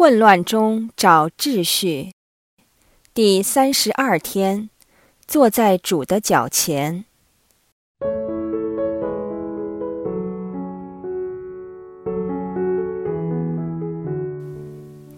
[0.00, 2.12] 混乱中找秩序。
[3.12, 4.70] 第三十二天，
[5.26, 7.04] 坐在主的脚前。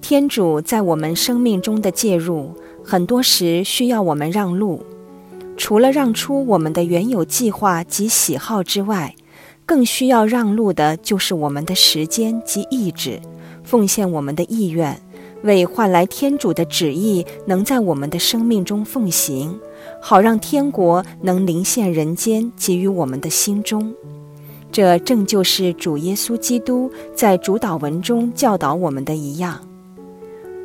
[0.01, 4.85] 天主在我们生命中的介入，很多时需要我们让路。
[5.57, 9.15] 除了让出我们的原有计划及喜好之外，
[9.65, 13.21] 更需要让路的就是我们的时间及意志，
[13.65, 15.01] 奉献我们的意愿，
[15.43, 19.59] 为换来天主的旨意能在我们的生命中奉行，
[20.01, 23.95] 好让天国能临现人间，给予我们的心中。
[24.71, 29.61] 这正就是主耶稣基督在主导文中教导我们的一样。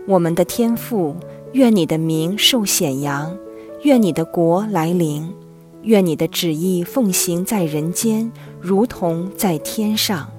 [0.07, 1.15] 我们的天父，
[1.51, 3.37] 愿你的名受显扬。
[3.83, 5.31] 愿你的国来临，
[5.83, 10.29] 愿你的旨意奉行在人间，如同在天上。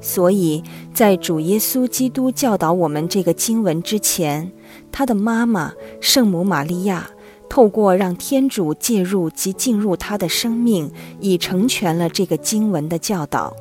[0.00, 0.62] 所以
[0.94, 4.52] 在主耶稣基督教导我们这个经文之前，
[4.92, 7.10] 他的妈妈圣母玛利亚
[7.48, 10.90] 透过让天主介入及进入他的生命，
[11.20, 13.54] 已成全了这个经文的教导。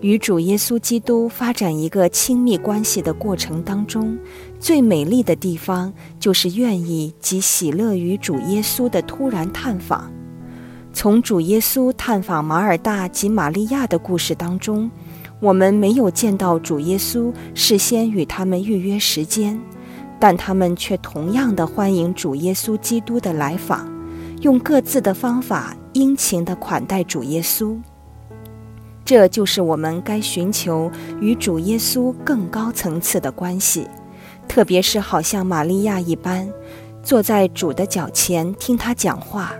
[0.00, 4.18] 与主耶稣基督发展一个亲密关系的过程当中，
[4.58, 10.10] 最美丽的地方就是愿意及喜乐于主耶稣的突然探访。
[10.92, 14.90] 从主耶稣探访马尔大及玛利亚的故事当中，
[15.38, 19.58] 我们没有见到主耶稣事先与他们预约时间，
[20.18, 23.88] 但他们却同样的欢迎主耶稣基督的来访，
[24.42, 27.78] 用各自的方法殷勤地款待主耶稣。
[29.04, 33.86] 这就是我们该寻求与主耶稣更高层次的关系，
[34.46, 36.46] 特别是好像玛利亚一般，
[37.02, 39.54] 坐在主的脚前听他讲话。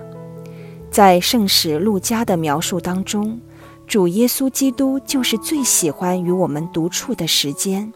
[0.91, 3.41] 在圣史路加的描述当中，
[3.87, 7.93] 主耶稣基督就是最喜欢与我们独处的时间，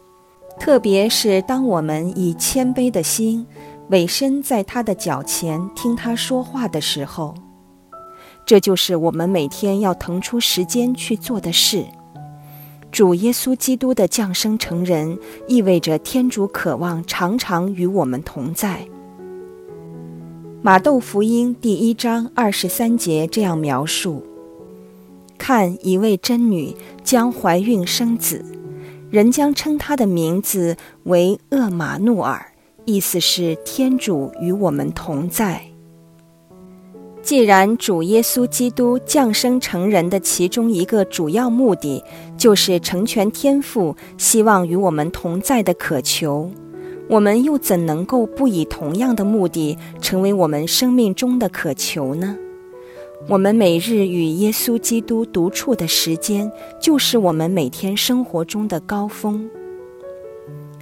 [0.59, 3.45] 特别是当我们以谦卑的心
[3.89, 7.35] 委身在他的脚前听他说话的时候。
[8.45, 11.85] 这就是我们每天要腾出时间去做的事。
[12.91, 15.17] 主耶稣基督的降生成人，
[15.47, 18.87] 意味着天主渴望常常与我们同在。
[20.65, 24.23] 马窦福音第一章二十三节这样描述：
[25.37, 28.43] 看，一位真女将怀孕生子，
[29.11, 32.43] 人将称他的名字为厄马努尔，
[32.83, 35.61] 意思是天主与我们同在。
[37.21, 42.03] 既然主耶稣基督降生成人的其中一个主要目的，
[42.35, 46.49] 就是成全天父希望与我们同在的渴求，
[47.07, 52.37] 我们又怎能够不以同样的目的成为我们生命中的渴求呢？
[53.27, 56.51] 我们每日与耶稣基督独处的时间，
[56.81, 59.49] 就是我们每天生活中的高峰。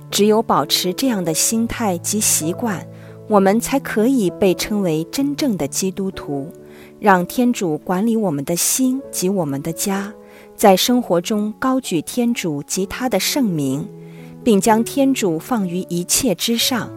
[0.09, 2.85] 只有保持这样的心态及习惯。
[3.29, 6.51] 我们才可以被称为真正的基督徒，
[6.99, 10.13] 让天主管理我们的心及我们的家，
[10.57, 13.87] 在生活中高举天主及他的圣名，
[14.43, 16.89] 并将天主放于一切之上。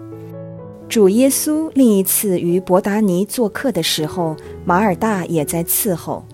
[0.89, 6.25] 主耶稣另一次于伯达尼做客的时候，马尔大也在伺候，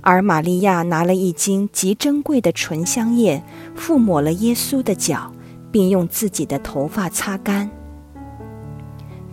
[0.00, 3.42] 而玛利亚拿了一斤极珍贵的醇香液，
[3.76, 5.30] 覆抹了耶稣的脚，
[5.70, 7.70] 并用自己的头发擦干。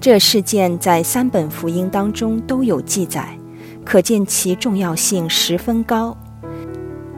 [0.02, 3.38] 这事件在三本福音当中都有记载，
[3.86, 6.18] 可见其重要性十分高。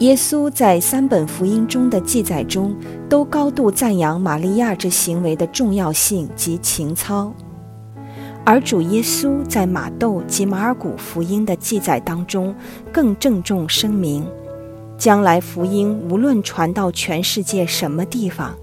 [0.01, 2.75] 耶稣在三本福音中的记载中，
[3.07, 7.31] 都高度赞扬玛利亚这行为的重要性及情操，
[8.43, 12.55] 而主耶稣在马窦及马尔谷福音的记载当中，
[12.91, 14.25] 更郑重声明，
[14.97, 18.57] 将来福音无论传到全世界什么地方。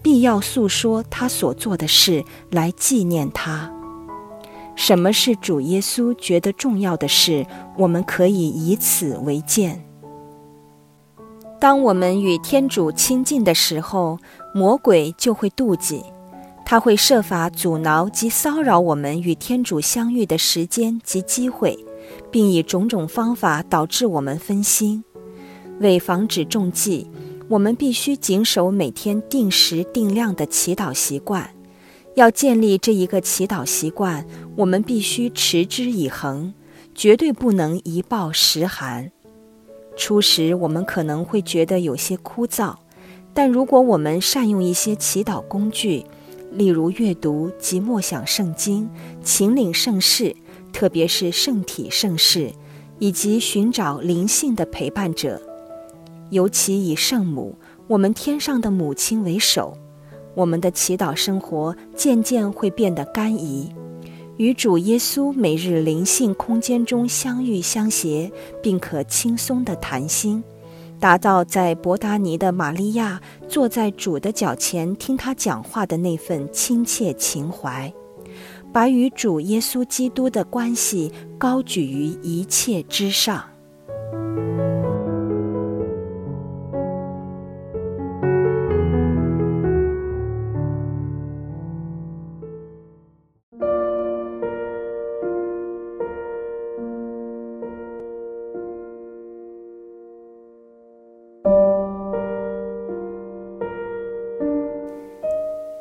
[0.00, 2.22] 必要诉说他所做的事
[2.52, 3.68] 来纪念他。
[4.76, 7.44] 什么是主耶稣觉得重要的事？
[7.78, 9.83] 我们可以以此为鉴。
[11.60, 14.18] 当我们与天主亲近的时候，
[14.54, 16.02] 魔鬼就会妒忌，
[16.64, 21.78] 他会设法阻挠及骚扰我们与天主相遇的时间及机会，
[22.30, 25.02] 并以种种方法导致我们分心。
[25.80, 27.10] 为防止中计。
[27.46, 31.50] 我们必须谨守每天定时定量的祈祷习惯。
[32.14, 34.26] 要建立这一个祈祷习惯，
[34.56, 36.54] 我们必须持之以恒，
[36.94, 39.10] 绝对不能一暴十寒。
[39.96, 42.74] 初时我们可能会觉得有些枯燥，
[43.32, 46.04] 但如果我们善用一些祈祷工具，
[46.52, 48.88] 例如阅读及默想圣经、
[49.22, 50.34] 请领圣事，
[50.72, 52.52] 特别是圣体圣事，
[52.98, 55.40] 以及寻找灵性的陪伴者。
[56.30, 57.56] 尤其以圣母
[57.86, 59.76] 我们天上的母亲为首，
[60.34, 63.72] 我们的祈祷生活渐渐会变得甘怡，
[64.36, 70.42] 与主耶稣每日灵性空间中相遇相携，并可轻松的谈心，
[70.98, 77.92] 达到在伯达尼的玛利亚坐在主的脚前听他讲话的那份亲切情怀，
[78.72, 83.53] 把与主耶稣基督的关系高举于一切之上。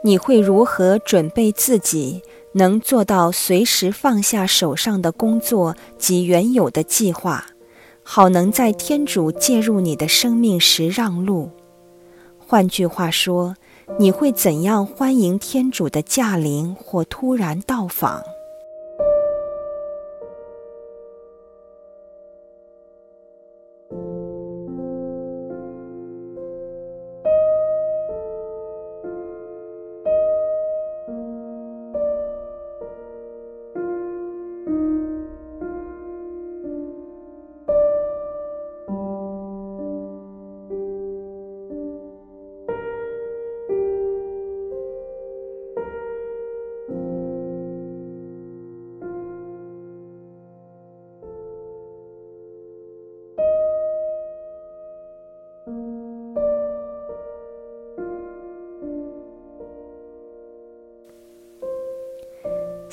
[0.06, 2.22] 你会如何准备自己，
[2.52, 7.46] 能做到随时放下手上的工作及原有的计划，
[8.04, 11.50] 好能在天主介入你的生命时让路？
[12.38, 13.56] 换句话说，
[13.98, 18.22] 你会怎样欢迎天主的驾临或突然到访？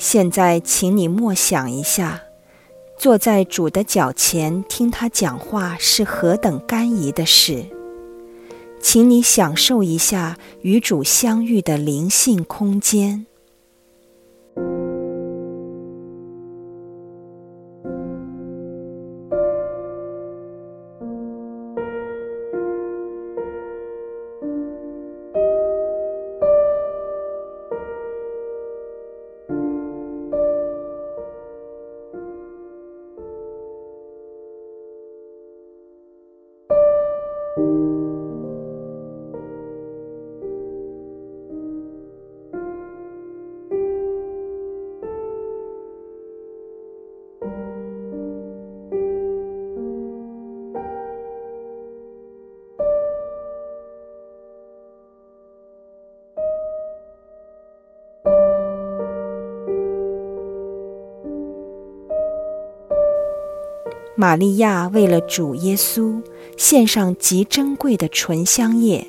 [0.03, 2.23] 现在，请你默想一下，
[2.97, 7.63] 坐在主的脚前听他讲话是何等甘怡的事。
[8.81, 13.27] 请你享受一下与主相遇的灵性空间。
[64.21, 66.21] 玛利亚为了主耶稣
[66.55, 69.07] 献上极珍贵的纯香液，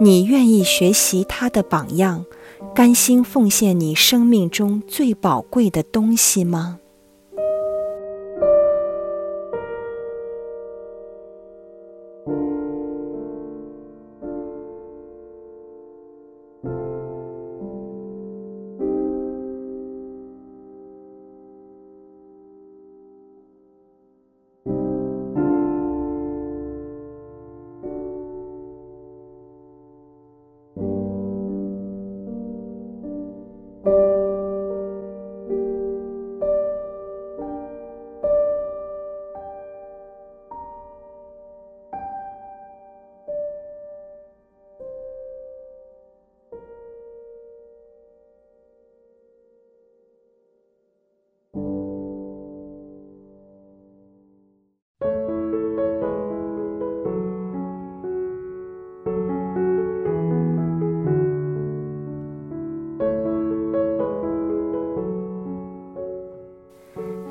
[0.00, 2.24] 你愿意学习他的榜样，
[2.72, 6.78] 甘心奉献你生命中最宝贵的东西吗？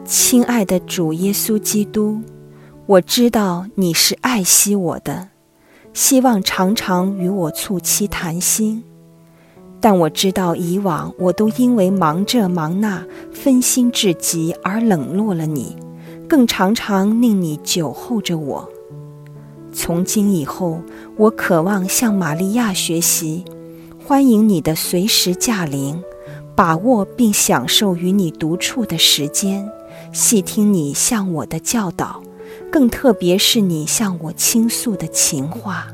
[0.10, 2.20] 亲爱的主耶稣基督，
[2.88, 5.28] 我知道你是爱惜我的，
[5.94, 8.84] 希望常常与我促膝谈心。
[9.80, 15.76] 但我知道以往我都因为忙这忙那，分心至极而冷落了你，
[16.28, 18.68] 更常常令你久候着我。
[19.72, 20.82] 从今以后，
[21.18, 23.46] 我渴望向玛利亚学习，
[24.04, 26.02] 欢迎你的随时驾临，
[26.56, 29.72] 把握并享受与你独处的时间。
[30.12, 32.22] 细听你向我的教导，
[32.72, 35.88] 更特别是你向我倾诉的情话。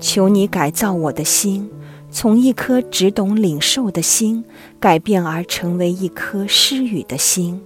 [0.00, 1.70] 求你改造我的心，
[2.10, 4.44] 从一颗只懂领受的心，
[4.80, 7.60] 改变而成为一颗施予的心，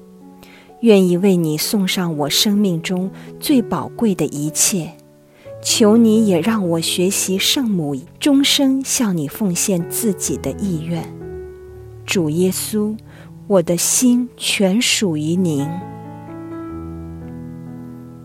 [0.80, 3.10] 愿意为你送上我生命中
[3.40, 4.92] 最宝贵的一切。
[5.62, 11.02] 求你也让我学习圣母终生向你奉献自己的意愿。
[12.04, 12.94] 主耶稣，
[13.48, 15.68] 我的心全属于您。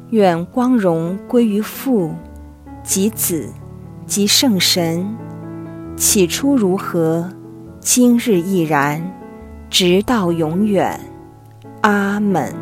[0.10, 2.12] 愿光荣归于父、
[2.84, 3.48] 及子、
[4.08, 5.06] 及圣神。
[5.96, 7.30] 起初如何，
[7.80, 9.00] 今日亦然，
[9.70, 11.00] 直到永远。
[11.82, 12.61] 阿门。